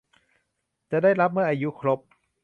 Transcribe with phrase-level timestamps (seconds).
[0.91, 1.99] จะได้รับเมื่ออายุครบ